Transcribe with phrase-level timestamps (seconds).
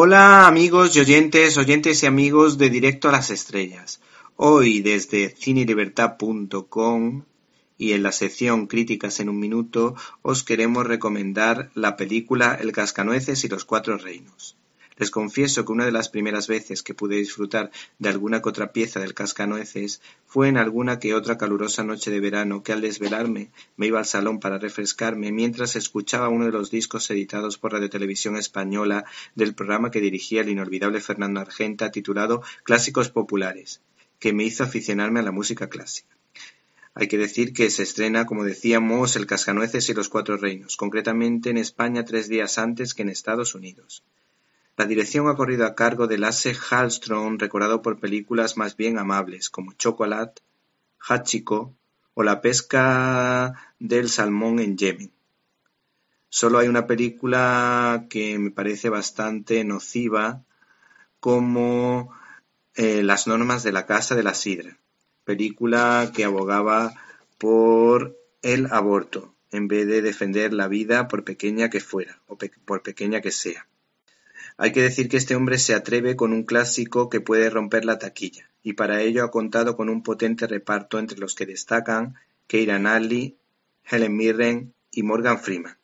[0.00, 4.00] Hola amigos y oyentes, oyentes y amigos de Directo a las Estrellas.
[4.36, 7.24] Hoy desde cinelibertad.com
[7.76, 13.42] y en la sección Críticas en un Minuto os queremos recomendar la película El Cascanueces
[13.42, 14.56] y los Cuatro Reinos.
[14.98, 18.72] Les confieso que una de las primeras veces que pude disfrutar de alguna que otra
[18.72, 23.50] pieza del cascanueces fue en alguna que otra calurosa noche de verano que al desvelarme
[23.76, 27.88] me iba al salón para refrescarme mientras escuchaba uno de los discos editados por Radio
[27.88, 29.04] Televisión Española
[29.36, 33.80] del programa que dirigía el inolvidable Fernando Argenta titulado Clásicos Populares,
[34.18, 36.18] que me hizo aficionarme a la música clásica.
[36.94, 41.50] Hay que decir que se estrena, como decíamos, El Cascanueces y los Cuatro Reinos, concretamente
[41.50, 44.02] en España tres días antes que en Estados Unidos.
[44.78, 49.50] La dirección ha corrido a cargo de Lasse Hallström, recordado por películas más bien amables
[49.50, 50.40] como Chocolate,
[51.00, 51.74] Hachiko
[52.14, 55.10] o La pesca del salmón en Yemen.
[56.28, 60.44] Solo hay una película que me parece bastante nociva
[61.18, 62.14] como
[62.76, 64.78] eh, Las normas de la casa de la sidra,
[65.24, 66.94] película que abogaba
[67.36, 72.82] por el aborto en vez de defender la vida por pequeña que fuera o por
[72.82, 73.66] pequeña que sea.
[74.60, 78.00] Hay que decir que este hombre se atreve con un clásico que puede romper la
[78.00, 82.16] taquilla, y para ello ha contado con un potente reparto entre los que destacan
[82.48, 83.36] Keira Knightley,
[83.84, 85.78] Helen Mirren y Morgan Freeman.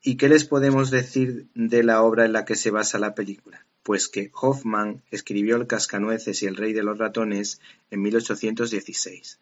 [0.00, 3.66] ¿Y qué les podemos decir de la obra en la que se basa la película?
[3.82, 9.40] Pues que Hoffman escribió El Cascanueces y El Rey de los Ratones en 1816.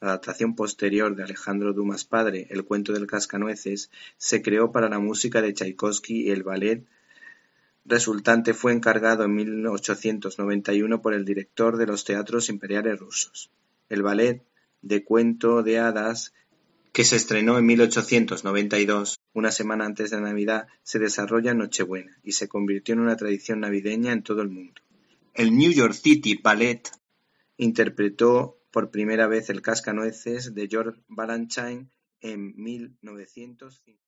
[0.00, 5.00] La adaptación posterior de Alejandro Dumas padre, El cuento del Cascanueces, se creó para la
[5.00, 6.86] música de Tchaikovsky y el ballet
[7.88, 13.50] resultante fue encargado en 1891 por el director de los teatros imperiales rusos.
[13.88, 14.44] El ballet
[14.82, 16.34] de cuento de hadas,
[16.92, 22.32] que se estrenó en 1892, una semana antes de Navidad, se desarrolla en Nochebuena y
[22.32, 24.80] se convirtió en una tradición navideña en todo el mundo.
[25.34, 26.88] El New York City Ballet
[27.56, 31.88] interpretó por primera vez el Cascanueces de George Balanchine
[32.20, 34.07] en 1950.